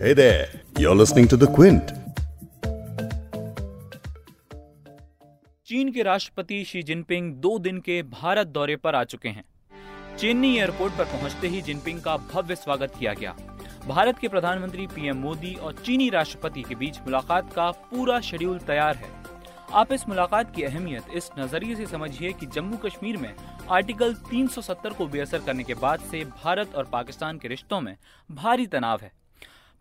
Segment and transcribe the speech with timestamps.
[0.00, 0.46] Hey there,
[0.78, 1.88] you're listening to The Quint.
[5.66, 9.44] चीन के राष्ट्रपति शी जिनपिंग दो दिन के भारत दौरे पर आ चुके हैं।
[10.16, 13.36] चेन्नई एयरपोर्ट पर पहुँचते ही जिनपिंग का भव्य स्वागत किया गया।
[13.86, 18.96] भारत के प्रधानमंत्री पीएम मोदी और चीनी राष्ट्रपति के बीच मुलाकात का पूरा शेड्यूल तैयार
[18.96, 19.12] है।
[19.72, 23.34] आप इस मुलाकात की अहमियत इस नज़रिए से समझिए कि जम्मू कश्मीर में
[23.70, 27.96] आर्टिकल 370 को बेअसर करने के बाद से भारत और पाकिस्तान के रिश्तों में
[28.30, 29.12] भारी तनाव है।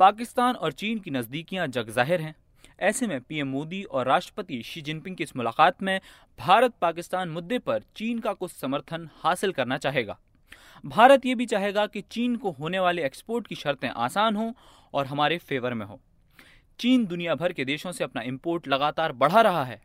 [0.00, 2.34] पाकिस्तान और चीन की नज़दीकियाँ जग ज़ाहिर हैं।
[2.80, 6.00] ऐसे में पीएम मोदी और राष्ट्रपति शी जिनपिंग की इस मुलाकात में
[6.38, 10.18] भारत पाकिस्तान मुद्दे पर चीन का कुछ समर्थन हासिल करना चाहेगा।
[10.84, 14.52] भारत ये भी चाहेगा कि चीन को होने वाले एक्सपोर्ट की शर्तें आसान हों
[14.94, 16.00] और हमारे फेवर में हो।
[16.80, 19.80] चीन दुनिया भर के देशों से अपना इम्पोर्ट लगातार बढ़ा रहा है,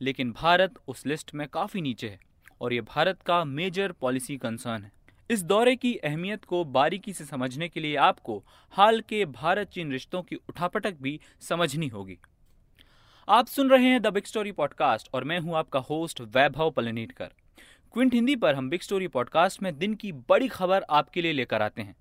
[0.00, 2.20] लेकिन भारत उस लिस्ट में काफ़ी नीचे है
[2.60, 4.92] और ये भारत का मेजर पॉलिसी कंसर्न है।
[5.30, 9.90] इस दौरे की अहमियत को बारीकी से समझने के लिए आपको हाल के भारत चीन
[9.92, 12.18] रिश्तों की उठापटक भी समझनी होगी।
[13.28, 17.30] आप सुन रहे हैं द बिग स्टोरी पॉडकास्ट और मैं हूँ आपका होस्ट वैभव पलनीटकर।
[17.92, 21.62] क्विंट हिंदी पर हम बिग स्टोरी पॉडकास्ट में दिन की बड़ी खबर आपके लिए लेकर
[21.62, 21.96] आते हैं।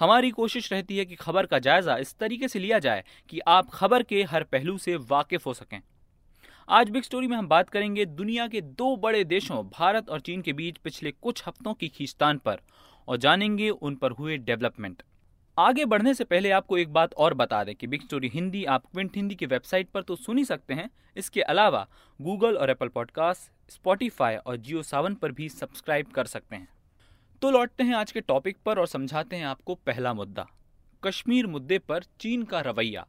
[0.00, 3.70] हमारी कोशिश रहती है कि खबर का जायजा इस तरीके से लिया जाए कि आप
[3.72, 5.80] खबर के हर पहलू से वाकिफ हो सकें।
[6.68, 10.42] आज बिग स्टोरी में हम बात करेंगे दुनिया के दो बड़े देशों, भारत और चीन
[10.42, 12.58] के बीच पिछले कुछ हफ्तों की खींचतान पर
[13.08, 15.02] और जानेंगे उन पर हुए डेवलपमेंट
[15.58, 18.84] आगे बढ़ने से पहले आपको एक बात और बता दें कि बिग स्टोरी हिंदी, आप
[18.86, 21.86] क्विंट हिंदी की वेबसाइट पर तो सुन ही सकते हैं। इसके अलावा
[22.20, 26.68] गूगल और एप्पल पॉडकास्ट स्पॉटिफाई और जियो सावन पर भी सब्सक्राइब कर सकते हैं।
[27.42, 30.46] तो लौटते हैं आज के टॉपिक पर और समझाते हैं आपको पहला मुद्दा,
[31.02, 33.06] कश्मीर मुद्दे पर चीन का रवैया।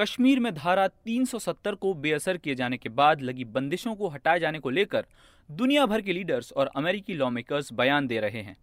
[0.00, 4.58] कश्मीर में धारा 370 को बेअसर किए जाने के बाद लगी बंदिशों को हटाए जाने
[4.58, 5.06] को लेकर
[5.48, 8.56] दुनिया भर के लीडर्स और अमेरिकी लॉ मेकर्स बयान दे रहे हैं।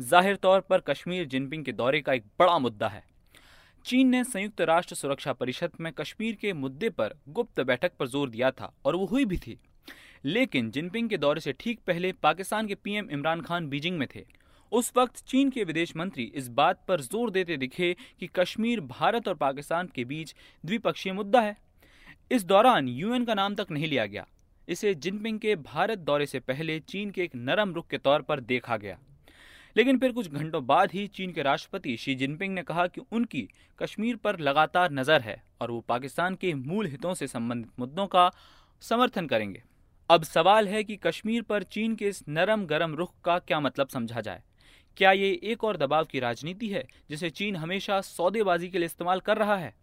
[0.00, 3.02] ज़ाहिर तौर पर कश्मीर जिनपिंग के दौरे का एक बड़ा मुद्दा है।
[3.84, 8.30] चीन ने संयुक्त राष्ट्र सुरक्षा परिषद में कश्मीर के मुद्दे पर गुप्त बैठक पर ज़ोर
[8.30, 9.58] दिया था और वो हुई भी थी।
[10.24, 14.24] लेकिन जिनपिंग के दौरे से ठीक पहले पाकिस्तान के पीएम इमरान खान बीजिंग में थे।
[14.72, 19.28] उस वक्त चीन के विदेश मंत्री इस बात पर ज़ोर देते दिखे कि कश्मीर, भारत
[19.28, 21.56] और पाकिस्तान के बीच द्विपक्षीय मुद्दा है।
[22.30, 24.26] इस दौरान यूएन का नाम तक नहीं लिया गया।
[24.68, 28.40] इसे जिनपिंग के भारत दौरे से पहले चीन के एक नरम रुख के तौर पर
[28.40, 28.98] देखा गया।
[29.76, 33.48] लेकिन फिर कुछ घंटों बाद ही चीन के राष्ट्रपति शी जिनपिंग ने कहा कि उनकी
[33.78, 38.30] कश्मीर पर लगातार नज़र है और वो पाकिस्तान के मूल हितों से संबंधित मुद्दों का
[38.82, 39.62] समर्थन करेंगे।
[40.10, 43.88] अब सवाल है कि कश्मीर पर चीन के इस नरम गरम रुख का क्या मतलब
[43.88, 44.42] समझा जाए?
[44.96, 49.20] क्या ये एक और दबाव की राजनीति है जिसे चीन हमेशा सौदेबाजी के लिए इस्तेमाल
[49.20, 49.74] कर रहा है?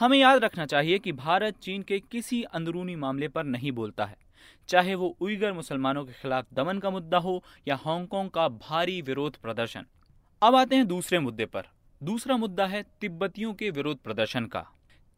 [0.00, 4.16] हमें याद रखना चाहिए कि भारत चीन के किसी अंदरूनी मामले पर नहीं बोलता है।
[4.68, 9.36] चाहे वो उइगर मुसलमानों के खिलाफ दमन का मुद्दा हो या हांगकांग का भारी विरोध
[9.36, 9.86] प्रदर्शन।
[10.42, 11.62] अब आते हैं दूसरे मुद्दे पर।
[12.02, 14.66] दूसरा मुद्दा है तिब्बतियों के विरोध प्रदर्शन का।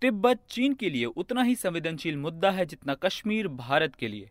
[0.00, 4.31] तिब्बत चीन के लिए उतना ही संवेदनशील मुद्दा है जितना कश्मीर भारत के लिए।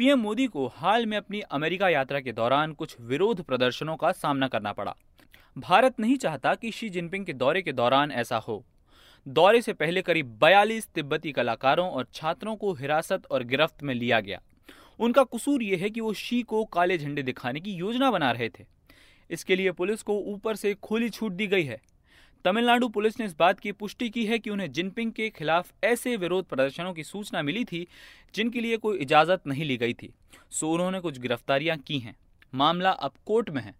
[0.00, 4.48] पीएम मोदी को हाल में अपनी अमेरिका यात्रा के दौरान कुछ विरोध प्रदर्शनों का सामना
[4.48, 4.94] करना पड़ा।
[5.58, 8.64] भारत नहीं चाहता कि शी जिनपिंग के दौरे के दौरान ऐसा हो।
[9.28, 14.20] दौरे से पहले करीब 42 तिब्बती कलाकारों और छात्रों को हिरासत और गिरफ्त में लिया
[14.20, 14.40] गया।
[14.98, 18.48] उनका कसूर यह है कि वो शी को काले झंडे दिखाने की योजना बना रहे
[18.48, 18.64] थे।
[19.30, 21.80] इसके लिए पुलिस को ऊपर से खुली छूट दी गई है।
[22.44, 26.16] तमिलनाडु पुलिस ने इस बात की पुष्टि की है कि उन्हें जिनपिंग के खिलाफ ऐसे
[26.16, 27.86] विरोध प्रदर्शनों की सूचना मिली थी,
[28.34, 30.14] जिनके लिए कोई इजाज़त नहीं ली गई थी।
[30.50, 32.16] सो उन्होंने कुछ गिरफ्तारियाँ की हैं।
[32.54, 33.74] मामला अब कोर्ट में है।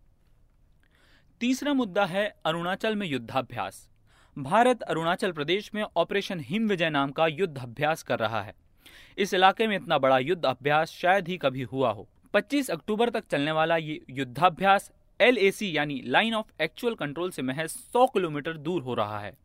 [1.40, 3.88] तीसरा मुद्दा है अरुणाचल में युद्धाभ्यास।
[4.38, 8.54] भारत अरुणाचल प्रदेश में ऑपरेशन हिम विजय नाम का युद्ध अभ्यास कर रहा है।
[9.18, 13.24] इस इलाके में इतना बड़ा युद्ध अभ्यास शायद ही कभी हुआ हो। 25 अक्टूबर तक
[13.30, 18.82] चलने वाला ये युद्धाभ्यास एलएसी यानी लाइन ऑफ़ एक्चुअल कंट्रोल से महज 100 किलोमीटर दूर
[18.82, 19.36] हो रहा है।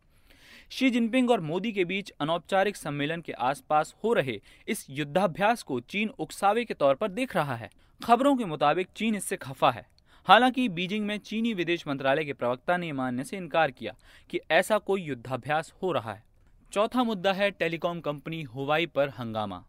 [0.70, 5.80] शी जिनपिंग और मोदी के बीच अनौपचारिक सम्मेलन के आसपास हो रहे इस युद्धाभ्यास को
[5.80, 7.70] चीन उकसावे के तौर पर देख रहा है।
[8.04, 9.88] खबरों के मुताबिक चीन इससे खफा है।
[10.26, 13.96] हालाँकि बीजिंग में चीनी विदेश मंत्रालय के प्रवक्ता ने मानने से इनकार किया
[14.30, 16.24] कि ऐसा कोई युद्धाभ्यास हो रहा है।
[16.72, 19.66] चौथा मुद्दा है टेलीकॉम कंपनी हुवाई पर हंगामा।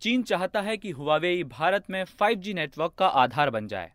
[0.00, 3.92] चीन चाहता है कि हुवावेई भारत में 5G नेटवर्क का आधार बन जाए।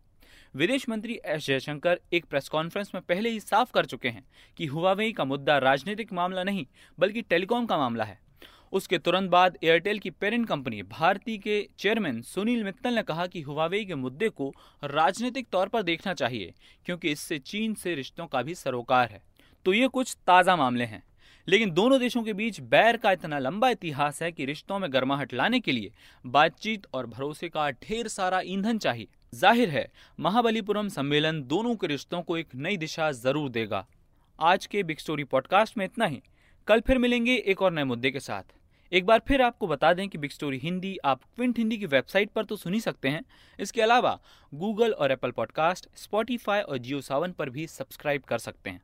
[0.56, 4.24] विदेश मंत्री एस जयशंकर एक प्रेस कॉन्फ्रेंस में पहले ही साफ़ कर चुके हैं
[4.58, 6.66] कि हुआवेई का मुद्दा राजनीतिक मामला नहीं,
[6.98, 8.18] बल्कि टेलीकॉम का मामला है।
[8.74, 13.42] उसके तुरंत बाद एयरटेल की पेरेंट कंपनी भारती के चेयरमैन सुनील मित्तल ने कहा कि
[13.42, 14.54] हुआवेई के मुद्दे को
[14.84, 16.54] राजनीतिक तौर पर देखना चाहिए,
[16.86, 19.22] क्योंकि इससे चीन से रिश्तों का भी सरोकार है।
[19.66, 21.04] तो ये कुछ ताज़ा मामले हैं।
[21.48, 25.34] लेकिन दोनों देशों के बीच बैर का इतना लंबा इतिहास है कि रिश्तों में गर्माहट
[25.34, 25.92] लाने के लिए
[26.26, 29.88] बातचीत और भरोसे का ढेर सारा ईंधन चाहिए। ज़ाहिर है,
[30.20, 33.86] महाबलीपुरम सम्मेलन दोनों के रिश्तों को एक नई दिशा ज़रूर देगा।
[34.40, 36.22] आज के बिग स्टोरी पॉडकास्ट में इतना ही।
[36.68, 38.54] कल फिर मिलेंगे एक और नए मुद्दे के साथ।
[38.92, 42.32] एक बार फिर आपको बता दें कि बिग स्टोरी हिंदी आप क्विंट हिंदी की वेबसाइट
[42.32, 43.24] पर तो सुन ही सकते हैं।
[43.60, 44.18] इसके अलावा
[44.54, 48.82] गूगल और एप्पल पॉडकास्ट स्पॉटीफाई और जियो सावन पर भी सब्सक्राइब कर सकते हैं।